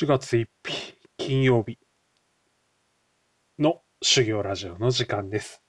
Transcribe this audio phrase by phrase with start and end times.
[0.00, 1.78] 4月1日金曜日
[3.58, 5.62] の修行ラジオの時間です。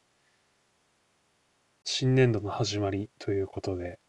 [1.84, 4.00] 新年度の始まりということで、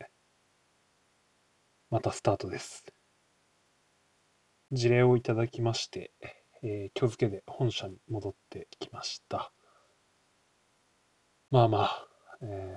[1.90, 2.84] またスタートです。
[4.70, 6.12] 事例をいただきまして、
[6.62, 9.52] えー今日付で本社に戻ってきました。
[11.50, 12.08] まあまあ、
[12.42, 12.76] え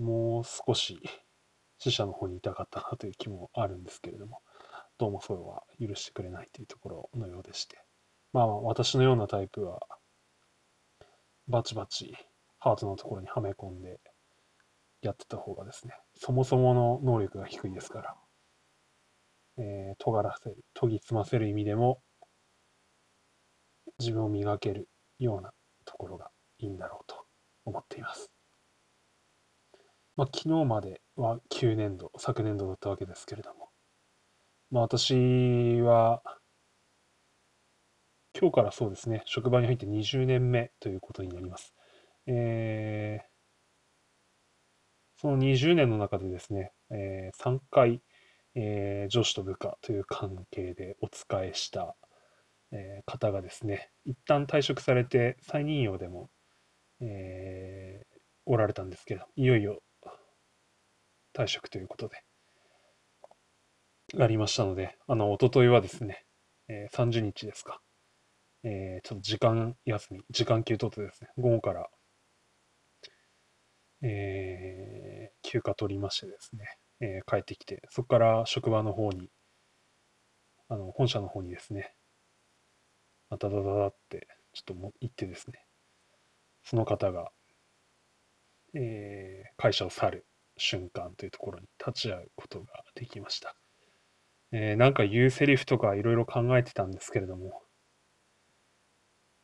[0.00, 0.98] ーもう少し
[1.76, 4.40] 死者の方にいたかったなという気もあるんですけれども、
[4.98, 7.78] どうもそれは許してくれないというところのようでして。
[8.32, 9.80] まあまあ、私のようなタイプは、
[11.46, 12.16] バチバチ
[12.58, 14.00] ハートのところにはめ込んで
[15.00, 18.16] やってた方がですね、そもそもの能力が低いですから、
[19.58, 22.02] えー、尖らせる、研ぎ澄ませる意味でも、
[24.00, 24.88] 自分を磨ける
[25.20, 25.52] ような
[25.84, 27.24] ところがいいんだろうと
[27.64, 28.32] 思っています。
[30.16, 33.67] まあ、昨日までは9年度、昨年度だったわけですけれども、
[34.70, 36.22] まあ、私は、
[38.38, 41.74] 今日からそうですね、職場に入って20年目ということになります。
[42.26, 43.28] えー
[45.20, 48.00] その20年の中でですね、えー3回、
[48.54, 51.94] えー上司と部下という関係でお仕えした、
[52.72, 56.30] えー方がですね、一旦退職されて再任用でも、
[57.00, 58.18] えー
[58.50, 59.82] おられたんですけど、いよいよ
[61.32, 62.22] 退職ということで、
[64.20, 66.24] ありましたので、あの、一昨日はですね、
[66.68, 67.80] えー30日ですか、
[68.64, 71.90] えーちょっと時間休み、時間給取ってですね、午後から、
[74.02, 76.66] えー休暇取りましてですね、
[77.00, 79.30] え帰ってきて、そこから職場の方に、
[80.68, 81.94] あの、本社の方にですね、
[83.30, 85.64] ダダダダって、ちょっとも行ってですね、
[86.62, 87.32] その方が、
[88.74, 93.54] えー会社を去る瞬間というところに立ち会うことができました。
[94.52, 97.62] えーなんか言うセリフとかいろいろ考えてたんですけれども、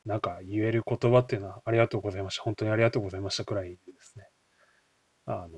[0.05, 2.43] なんか言える言葉っていうのはありがとうございました。
[2.43, 4.29] 本当にありがとうございましたくらいですね。
[5.27, 5.51] あの、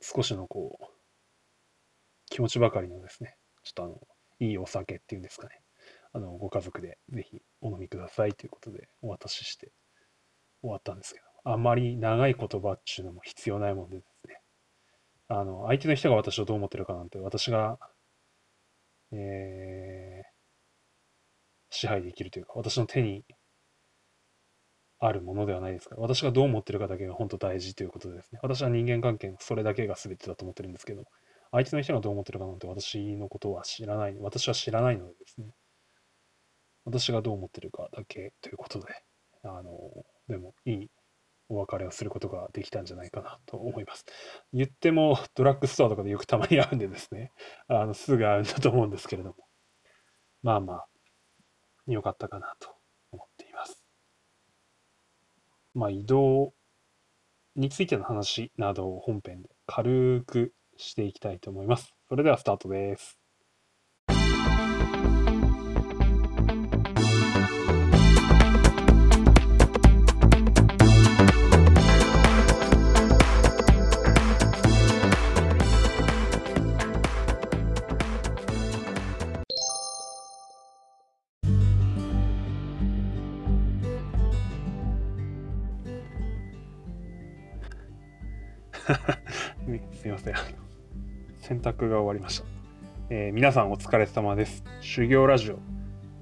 [0.00, 0.84] 少しのこう、
[2.30, 4.00] 気持ちばかりのですね、ちょっとあの、
[4.40, 5.60] いいお酒っていうんですかね。
[6.12, 9.72] あの、ご家族でぜひお飲みくださいということでお渡しして
[10.62, 14.40] 終わったんですけど、あんまり長い言葉っていうのも必要ないもんでですね。
[15.28, 17.78] あの、相手の人が私をどう思ってるかなんて、私が、
[19.12, 20.36] えー
[21.70, 23.24] 支配できるというか、私の手に
[24.98, 25.94] あるものではないですか。
[25.96, 31.04] ら、私がどう思ってるかだけが本当大事ということですね、私は人間関係のそれだけが全てだと思ってるんですけど、
[31.52, 35.48] 相手の人がどう思ってるかなんて私のことは知らない、私は知らないのでですね、
[36.86, 38.86] 私がどう思ってるかだけということで、
[39.42, 39.72] あの、
[40.28, 40.90] でもいい
[41.48, 44.04] お別れをすることができたんじゃないかなと思います。
[44.52, 47.32] 言っても、ドラッグストアとかでよくたまに会うんでですね、
[47.68, 49.36] あの、すぐ会うんだと思うんですけれども、
[50.42, 50.88] まあまあ、
[51.86, 52.74] 良かったかなと
[53.12, 53.84] 思っています。
[55.74, 56.52] まあ、移動
[57.54, 61.94] についての話などを本編で軽くしていきたいと思います。
[62.08, 63.25] それではスタートです。
[90.06, 90.34] すいません。
[91.40, 92.44] 洗濯が終わりました。
[93.10, 94.62] えー皆さんお疲れ様です。
[94.80, 95.58] 修行ラジオ。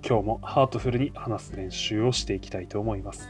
[0.03, 3.29] 今日もハートフルに話す練習をしていきたいと思います。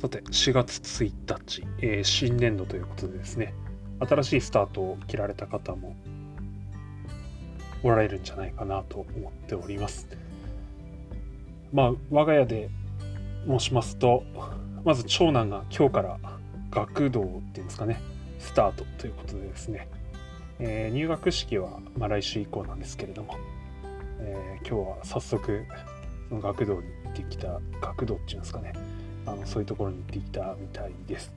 [0.00, 3.52] さて、4月1日、えー新年度ということでですね、
[4.00, 5.94] 新しいスタートを切られた方も
[7.82, 10.08] おられるんじゃないかなと思っております。
[11.74, 12.70] まあ、我が家で
[13.46, 14.24] 申しますと、
[14.82, 16.18] まず長男が今日から
[16.70, 18.00] 学童っていうんですかね、
[18.38, 19.88] スタートということでですね、
[20.58, 23.36] えー入学式は、まあ、来週以降なんですけれども、
[24.20, 25.64] えー今日は早速
[26.28, 28.72] その学童に行ってきた学童っていうんですかね。
[29.26, 31.32] あのそういうところに行ってきたみたいです。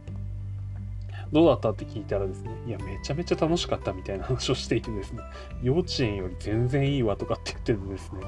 [1.31, 5.21] どうだったって聞いたらですねいやめちゃめちゃ楽しかったみたいな話をしていてですね
[5.61, 8.21] 幼稚園より全然いいわとかって言ってるとですね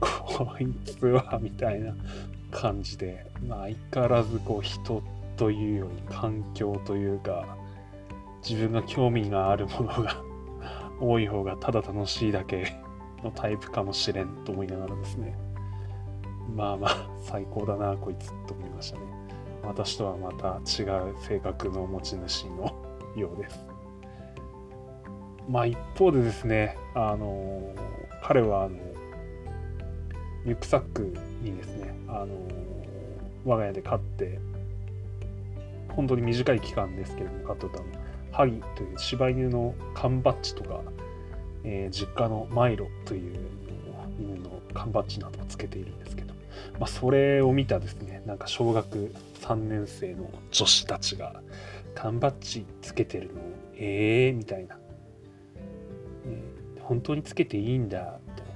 [0.00, 1.94] こいつはみたいな
[2.50, 7.56] 感じで、まあ、相変わらずこう人ってというより環境というか
[8.46, 10.22] 自分が興味があるものが
[11.00, 12.76] 多い方がただ楽しいだけ
[13.22, 15.38] のタイプかもしれんと思いながらですね。
[16.54, 19.04] まあまあ最高だなこいつと思いましたね。
[19.62, 22.72] 私とはまた違う性格の持ち主の
[23.16, 23.66] ようです。
[25.48, 27.74] まあ一方でですね、あの
[28.22, 28.76] 彼はあの
[30.44, 32.34] リュックサックにですね、あの
[33.44, 34.40] 我が家で飼って
[35.98, 37.84] 本当に短い期間ですけれども飼ってたの
[38.30, 40.80] ハギという柴犬の缶バッジとか、
[41.64, 43.36] えー、実家のマイロという
[44.20, 46.34] 犬の缶バッジなどをつけているんですけど、
[46.78, 51.42] まあ、それを見たですねなんか小学3年生の女子たちが
[51.96, 53.40] 缶バッジつけてるの
[53.74, 54.78] ええー、みたいな。
[56.26, 56.42] え
[56.82, 58.52] 本当につけていいんだみたいな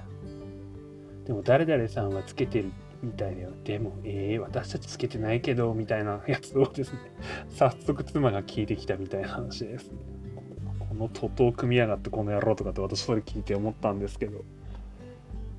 [1.27, 2.71] でも誰々さんはつけてる
[3.03, 6.99] みたいだよでもええー、私たちつけてないけどみたいなやつをですね
[7.51, 9.97] 早速妻が聞いてきたみたいな話です、ね、
[10.89, 14.43] この徒党組みやがってこの野郎とかって私それ聞いて思ったんですけど。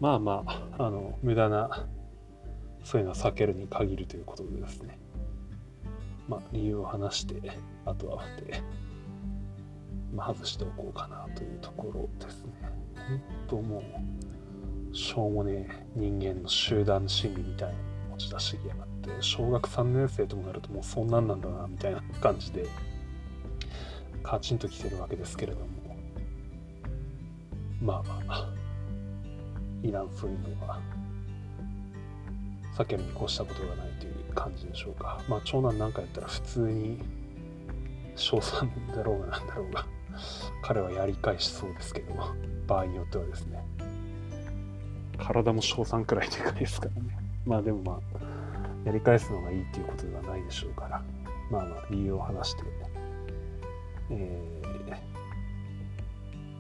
[0.01, 1.87] まあまああの無駄な
[2.83, 4.99] そういうのは避けるに限るということでですね。
[6.29, 7.53] まあ理由を話して
[7.87, 8.61] あとはって
[10.15, 12.53] まあ、外しておこうかなというところですね。
[12.95, 13.83] 本当もう、
[14.95, 17.75] しょうもね人間の集団心理みたいな
[18.13, 22.67] 持ち出しやがって、小学3年生ともなるともうそんなんなんだな、みたいな感じで、
[24.23, 25.67] カチンときてるわけですけれども、
[27.83, 28.55] まあまあ、
[29.83, 30.81] いらんそういうのは、
[32.77, 35.21] 避けるに越したことがないという感じでしょうか。
[35.29, 37.01] まあ、長男なんかやったら普通に、
[38.17, 39.87] 賞賛だろうがなんだろうが、
[40.63, 42.15] 彼はやり返しそうですけど、
[42.67, 43.63] 場合によってはですね。
[45.19, 47.19] 体も賞賛くらいでかいですからね。
[47.47, 51.03] まあでもまあ、やり返すのがいいっていうことではないでしょうから、
[51.51, 52.63] まあまあ理由を話して、
[54.11, 54.63] え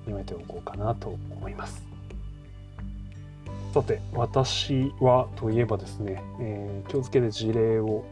[0.06, 1.82] ー、やめておこうかなと思います。
[3.72, 8.04] さて、私はといえばですね、えー、今日付けで事例を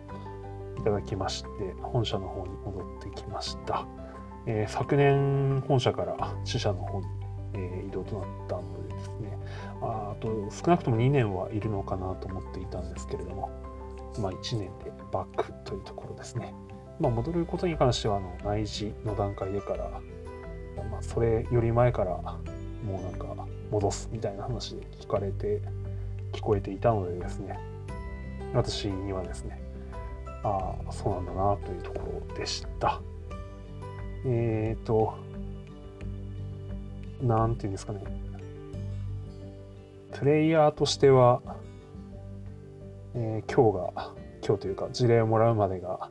[0.78, 1.48] いただきまして、
[1.80, 3.86] 本社の方に戻ってきました。
[4.46, 7.06] えー、昨年本社から支社の方に、
[7.54, 9.38] えー、移動となったのでですね
[9.81, 13.50] あと少なくとも2年はいるのかなと思っていたんですけれども、
[14.19, 16.54] まあ、1年でバックというところですね。
[17.00, 19.90] まあ、戻ることに関してはあの内示の段階でから、
[20.90, 22.12] まあ、それより前から
[22.84, 25.60] もうなんか戻すみたいな話で聞かれて
[26.32, 27.58] 聞こえていたのでですね
[28.55, 29.60] 私にはですね
[30.44, 33.00] ああそうなんだなというところでした。
[34.25, 35.14] えっ、ー、と、
[37.22, 38.00] なんていうんですかね。
[40.12, 41.40] プレイヤーとしては、
[43.14, 44.12] えー、今日が、
[44.44, 46.10] 今日というか、事例をもらうまでが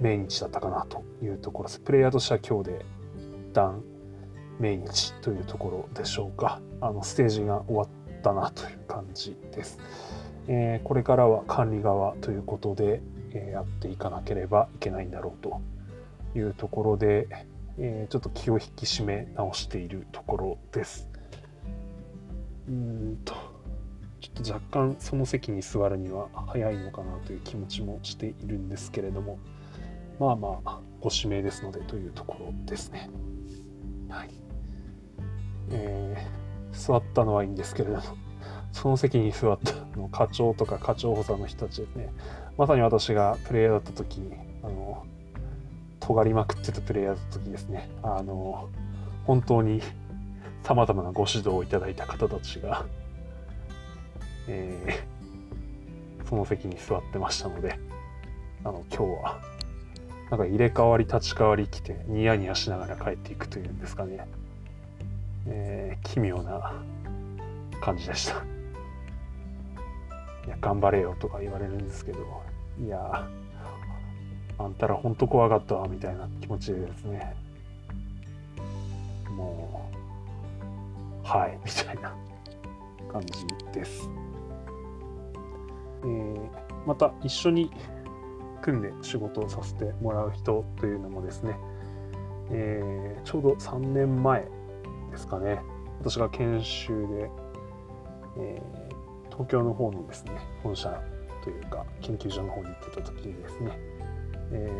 [0.00, 1.80] 命日だったかなというところです。
[1.80, 2.84] プレイヤーとしては今日で
[3.50, 3.82] 一旦
[4.58, 6.60] 命日というところでしょうか。
[6.80, 7.88] あの、ステージが終わっ
[8.22, 9.78] たなという感じです。
[10.46, 13.00] えー、これからは管理側ということで、
[13.32, 15.60] えー、やっていかなければいけないんだろうと
[16.36, 17.28] いうところで、
[17.78, 21.08] えー、ちょっと気を引き締め直しているところです。
[22.68, 23.34] うんと、
[24.20, 29.38] ちょっと若干その席に座るには早いのかなという気持ちもしているんですけれども、
[30.18, 33.08] まあまあ、ご指名ですのでというところですね。
[34.08, 34.30] はい。
[35.70, 38.02] えー、座ったのはいいんですけれども、
[38.72, 42.10] その席に座ったの課長とか課長補佐の人たちですね。
[42.56, 45.06] まさに私がプレイヤーだった時に、あの、
[46.08, 48.70] 尖りまくってたプレイヤーの時ですね、あの、
[49.26, 49.82] 本当に
[50.62, 52.86] 様々なご指導をいただいた方たちが、
[54.48, 57.78] えー、その席に座ってましたので、
[58.64, 59.40] あの、今日は、
[60.30, 64.26] なんか入れ替わり立ち替わり来て、ニヤニヤしながら帰っていくというんですかね、
[65.46, 66.72] えー、奇妙な
[67.82, 68.36] 感じでした。
[70.46, 72.20] いや、頑張れよとか言われるんですけど、
[72.82, 73.28] いや、
[74.58, 77.34] あんたらほんと怖かったわみたいな気持ちでですね。
[79.30, 82.14] もうはいみたいな
[83.12, 84.08] 感じです、
[86.02, 86.48] えー、
[86.86, 87.70] また一緒に
[88.62, 91.56] 組んで仕事をさせてもらう人というのもですね、
[92.50, 94.48] えー、ちょうど3年前
[95.10, 95.60] ですかね。
[96.00, 97.30] 私が研修で、
[98.38, 101.00] えー、東京の方のですね本社
[101.42, 103.78] というか研究所の方に行ってた時にですね
[104.52, 104.70] え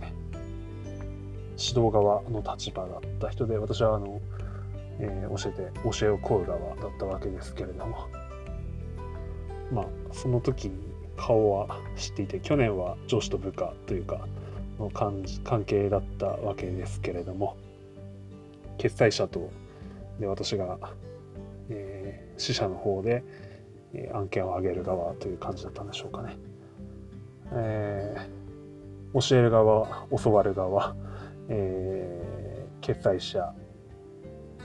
[0.00, 0.04] ー、
[1.56, 4.20] 指導側の立場だった人で私はあの、
[4.98, 8.08] えー、教えて教えを請う側だったわけですけれども
[9.72, 14.26] まあその時に顔は知っていて去年は上司と部下というか
[14.78, 15.24] の関
[15.64, 17.56] 係だったわけですけれども
[18.78, 19.50] 決済者と
[20.18, 20.78] で私が、
[21.68, 23.22] えー、支社の方で、
[23.94, 26.36] え、案件を上げる側という感じだったんでしょうかね。
[27.52, 28.41] えー
[29.14, 30.94] 教える側、教わる側、
[31.48, 33.52] えー、決済者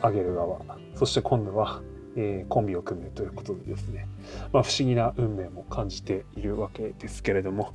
[0.02, 0.60] 上げる側
[0.96, 1.82] そして今度は、
[2.16, 4.08] えー、コンビを組むということでですね、
[4.54, 7.74] まあ、不思議な運命も感じているわけですけれども。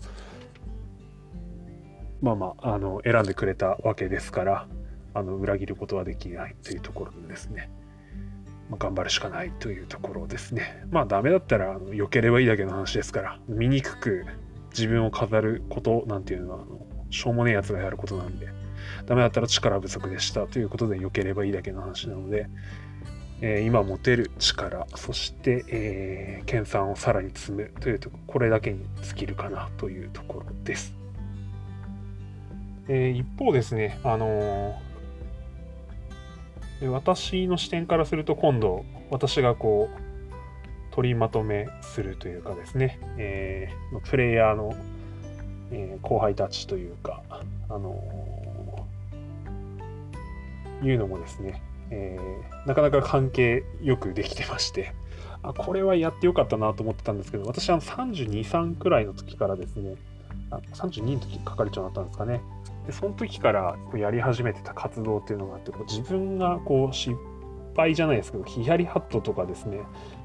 [2.22, 4.68] まあまああの選んでくれたわけですから
[5.12, 7.68] あの裏切ることはできないというところでですね、
[8.70, 10.84] ま、頑張るしかないというところですね。
[10.90, 14.26] まあダメだったらあの避ければいいだけの話ですから醜く
[14.72, 18.48] 自分を飾ることなんていうのはあのしょうもねえやつがやることなんで
[19.06, 22.48] ダメだったら力不足でしたということで避ければいいだけの話なので、
[23.40, 30.94] えー、今持てる力そして、えー、研鑽をさらに積むというとここれだけに尽きるかなというところです、
[32.88, 34.80] えー、一方ですねあの
[36.90, 40.01] 私の視点からすると今度私がこう
[40.92, 44.74] 取りまとめするというかですね、えー、プレイヤーの、
[45.70, 54.94] えー、後輩たちというか、あのー、いうのもですね、えー、なかなか関係よくできてまして、
[55.42, 59.96] あ、これはやってよかったなと思ってたんですけど、私は32、3くらいの時からですね、
[60.50, 62.40] あ32の時係長だったんですかね。
[62.86, 67.16] で、その時からこうやり始めてた活動っていうのがあって、こう自分がこう失
[67.74, 69.80] 敗じゃないですけど、ヒヤリハットとかですね、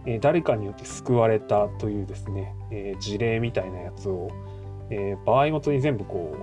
[0.06, 4.30] え誰かによって救われたというですね、え事例みたいなやつを、
[4.90, 6.36] え場合ごとに全部こ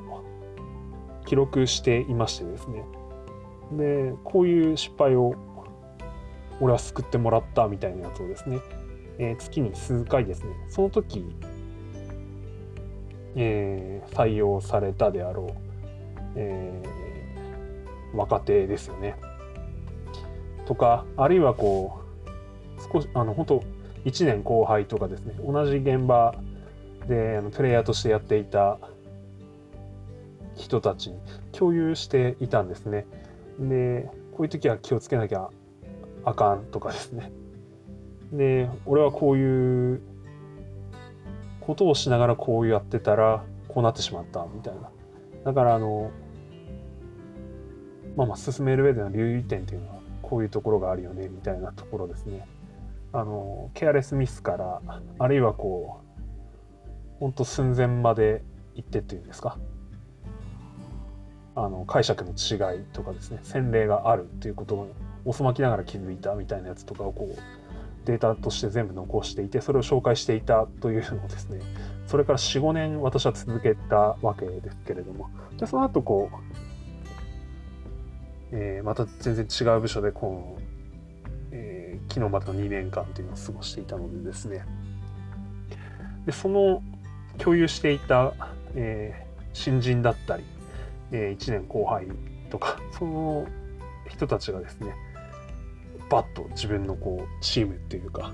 [1.23, 2.85] う記録していましてですね。
[3.73, 5.35] でこういう失敗を
[6.61, 8.59] 俺は救ってもらったみたいなやつをですね、
[9.19, 11.25] え月に数回ですねその時、
[13.35, 15.53] えー、採用されたであろう、
[16.37, 19.17] えー、若手ですよね。
[20.67, 22.01] とかあるいはこ
[22.79, 23.65] う少しあの本当
[24.05, 26.35] 1年後輩とかですね同じ現場
[27.09, 28.79] であのプレイヤーとしてやっていた
[30.57, 31.19] 人たちに
[31.53, 33.07] 共有していたんですね。
[33.59, 35.49] でこういう時は気をつけなきゃ
[36.25, 37.33] あかんとかですね。
[38.33, 40.01] で俺はこういう
[41.61, 44.91] ことをしながらこうやってたらこうなってしまったみたいな。
[45.45, 46.11] だからあの
[48.17, 50.04] まあまあ進める上での留意点っていうのは
[50.35, 52.45] こういうところがあるよねみたいなところですね。
[53.13, 54.83] あのケアレスミスから
[55.21, 58.43] あるいはこうほんと寸前まで
[58.75, 59.57] 行ってっていうんですか
[61.55, 64.89] あの解釈の違いとかですね洗礼があるっていうことを
[65.25, 67.41] 遅まきながら気づいたみたいなやつとかをこう
[68.05, 71.61] データとして全部残していてそれを紹介していたというのをですね
[72.09, 76.64] それから45年私は続けたわけですけれどもでその後こう、
[78.55, 80.75] えー、また全然違う部署でこう
[82.09, 84.65] 昨日までの2年間というのを過ごしていたのでですね。
[86.27, 86.83] でその
[87.39, 88.33] 共有していた、
[88.75, 90.45] えー、新人だったり、
[91.11, 92.07] えー、1年後輩
[92.51, 93.47] とかその
[94.09, 94.95] 人たちがですね
[96.09, 98.33] バッと自分のこうチームっていうか、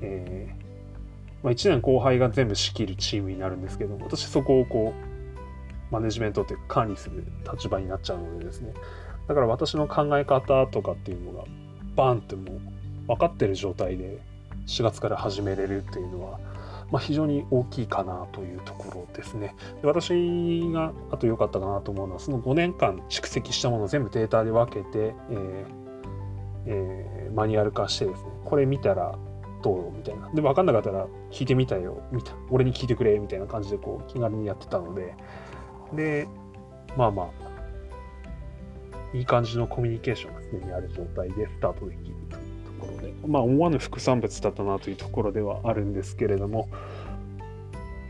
[0.00, 0.64] えー
[1.42, 4.94] まあ、1年後輩が全部仕切るチームになるんですけど私そこをこ
[5.90, 8.72] うマネジメントって管理する立場になっちゃうのでですね
[9.28, 11.44] だから私の考え方とかっていうのが
[11.96, 12.60] バンってもう
[13.08, 14.20] 分かってる状態で
[14.66, 16.38] 4月から始めれるっていうのは、
[16.90, 19.54] まあ、非常に大きいかなというところですね。
[19.80, 25.86] で私があと良かったかなと思うのはその5年間蓄積したものを全部データで分けて、えー
[26.66, 29.16] えー、マニュアル化してですねこれ見たら
[29.62, 30.30] どうみたいな。
[30.34, 35.14] で分かんなかったら聞いてみたよみたいな俺に聞いてくれみたいな感じでこう気軽にやってたので
[35.94, 36.28] で
[36.96, 37.45] まあまあ
[39.14, 46.68] いい感じのコミュニケーションがすでにある状態でスタートできるというところで、まあ、思わぬ副産物だったなというところではあるんですけれども、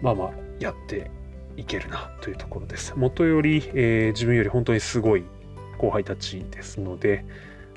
[0.03, 1.11] まあまあ、やって
[1.57, 2.95] いけるなというところです。
[2.97, 5.25] もとより、えー、自分より本当にすごい
[5.79, 7.25] 後輩たちですので、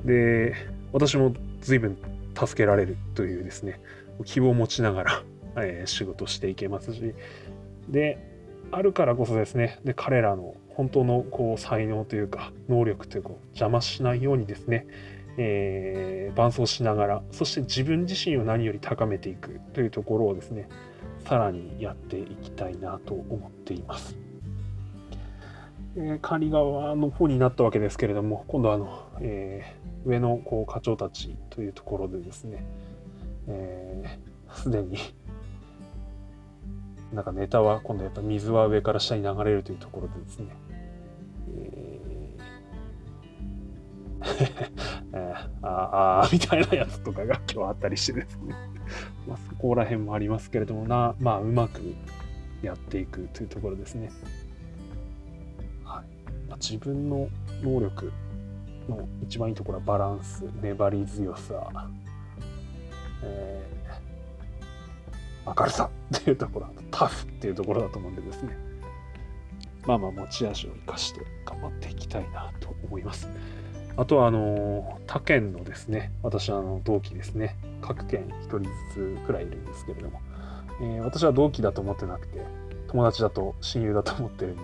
[0.04, 0.56] で、
[0.92, 1.98] 私も随分
[2.36, 3.80] 助けられるというですね、
[4.26, 5.24] 希望を持ちながら、
[5.58, 7.14] えー、仕事していけますし、
[7.88, 8.18] で、
[8.72, 14.88] あるからこそですね、で彼らの本当のこう才能というか能力というか邪魔しないようにですね、
[15.36, 20.70] えー、伴走しながらそして自分自身を何より高めていくというところをですね
[21.26, 24.16] さらにやっていきたいなと思っています。
[25.98, 32.64] え、管理側の方になったわけですけれども今度はあの、えー、上のこう課長たちというところでですね
[34.54, 34.98] すで、ー、に
[37.12, 40.56] なんかネタは今度やっぱ水は上から下に流れるというところでですね
[45.14, 48.56] えー、ああみたいなやつとかが今日あったりしてですね
[49.28, 51.82] まあそこら辺もありますけれどもなまあうまく
[52.62, 54.10] やっていくというところですね。
[55.84, 56.06] はい
[56.48, 57.30] まあ、自分の
[57.62, 58.12] 能力
[58.90, 61.72] の一番いいところはバランス、粘り強さ、
[63.24, 68.58] えー、明るさっていうところ、タフっていうところだと思うんでですね。
[69.86, 73.30] まあまあ持ち味を生かして頑張っていきたいなと思います。
[74.00, 80.22] あとはあの他県のですね、私はあの同期ですね、各県1人ずつくらいいるんですけれども、
[80.82, 82.40] えー、私は同期だと思ってなくて、
[82.88, 84.62] 友達だと親友だと思ってるんで、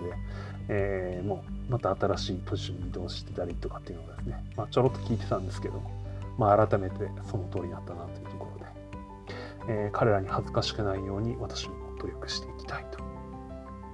[0.68, 5.90] えー、もうまた新しいポジションに移動してたりとかっていうのがですね、まあ、ちょろっと聞いてたんですけども、
[6.38, 6.96] まあ、改めて
[7.30, 8.64] その通りだったなというところで、
[9.68, 13.00] えー、彼らに恥ずかしくないように私も努力していきたいと、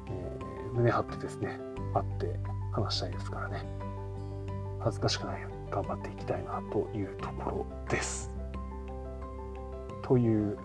[0.08, 0.38] え、
[0.72, 1.58] 胸張ってですね
[1.94, 2.38] 会って
[2.70, 3.91] 話したいですからね。
[4.83, 5.49] 恥ずかしくないよ。
[5.49, 8.31] うに頑張っていきたいなというところです。
[10.03, 10.57] という、うん、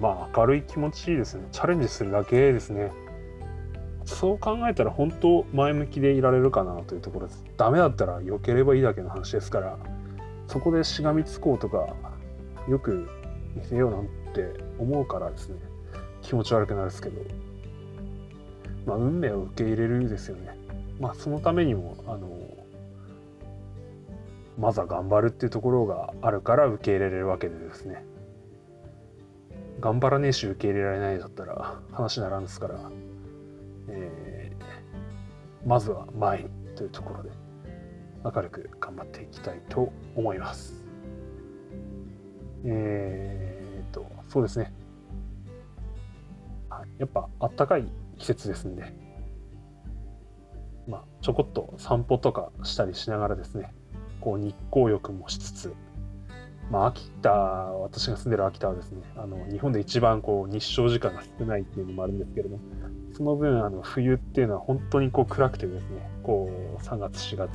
[0.00, 1.48] まあ明るい気持ちいいですね。
[1.52, 2.92] チャレンジするだけですね。
[4.04, 7.44] そう考えたら本当前向きでいられるかなというところです。
[7.56, 9.78] ダメだったら避ければいいだけの話ですから、
[10.46, 11.94] そこでしがみつこうとか、
[12.68, 13.06] よく
[13.54, 15.56] 見せようなんて思うからですね、
[16.22, 17.20] 気持ち悪くなるんですけど、
[18.86, 20.57] まあ、運命を受け入れるですよね。
[21.00, 22.28] まあ、そのためにも、あの、
[24.58, 28.04] まずは頑張るっていうところがあるから受け入れれるわけでですね。
[29.80, 32.90] 頑張らねえし受け入れられないだったら話にならんですから、
[33.88, 37.30] えー、まずは前にというところで
[38.24, 40.84] 明るく頑張っていきたいと思います。
[42.64, 44.72] えー、と、そうですね。
[46.98, 47.84] やっぱあったかい
[48.18, 48.92] 季節ですんで、
[50.88, 53.72] まあ、ちょこっと散歩とかしたりしながらですね、
[54.20, 55.74] こう日光浴もしつつ、
[56.70, 62.62] まあ、秋田、私が住んでる秋田はですね、あの日本で一番こう日照時間が少ないっていうのもあるんですけれども、
[63.12, 67.50] その分あの冬っていうのは本当にこう暗くてですねこう3月4月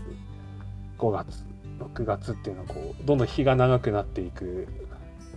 [0.98, 1.46] 5月
[1.80, 4.68] 6月っていうのはこうどんどん日が長くなっていく、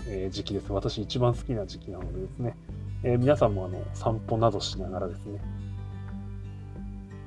[0.09, 0.73] え、時期です。
[0.73, 2.57] 私一番好きな時期なのでですね、
[3.03, 5.41] えー、皆さんもあの散歩などしながらですね、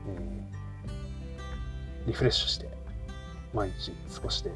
[0.07, 0.38] えー、
[2.07, 2.69] リフレッシュして
[3.53, 4.51] 毎日過ごして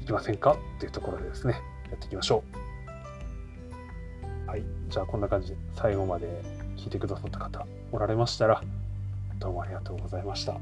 [0.00, 2.42] いきませんかっていうところでですねやっていきましょ
[4.46, 6.42] うはいじゃあこんな感じで最後まで
[6.76, 8.62] 聞いてくださった方おられましたら、
[9.38, 10.56] どうもありがとうございました。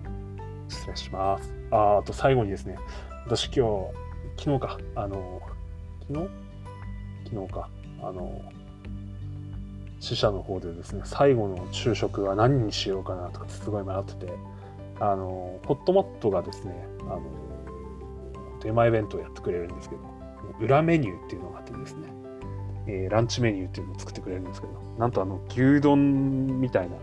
[0.68, 1.55] 失礼します。
[1.70, 2.77] ああと最後にですね、
[3.25, 3.88] 私今
[4.37, 5.40] 日、昨日か、あの、
[6.09, 6.29] 昨日？
[7.31, 7.68] 昨日か、
[8.03, 8.42] あの、
[10.01, 14.33] 死者の方でですね、最後の昼食は何にしようかなとかすごい迷ってて、
[15.01, 17.23] あの、ホットモットがですね、あの、
[18.63, 20.03] 出前弁当やってくれるんですけど、
[20.61, 22.09] 裏メニューっていうのがあってですね、
[22.87, 26.97] えー、ランチメニューっていうのを作ってくれるんですけど、なんとあの牛丼みたいな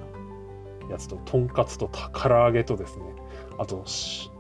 [0.92, 3.04] やつと、とんかつと唐揚げとですね、
[3.58, 3.84] あと、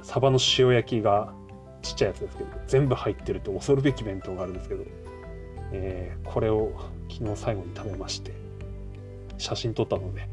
[0.04, 1.34] サバの塩焼きが
[1.82, 4.84] ちっちゃいやつですけど、全部入ってると恐るべき弁当があるんですけど、
[5.72, 6.72] えー、これを
[7.10, 8.34] 昨日最後に食べまして、
[9.38, 10.28] 写真撮ったので、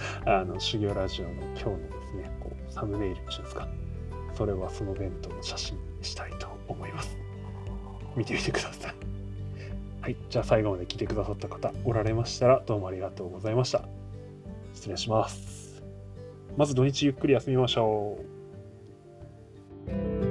[0.26, 3.68] あの修行ラジオの今日のですね、こうサムネイルっていうんですか、
[4.34, 7.16] それはその弁当の写真にしたいと思います。
[8.16, 8.94] 見てみてください。
[10.00, 10.16] はい。
[10.30, 13.88] じゃあ最後まで来てくださった方おられましたらどうもありがとうございました。
[14.74, 15.82] 失礼します。
[16.56, 18.18] まず土日ゆっくり休みましょ
[20.24, 20.27] う。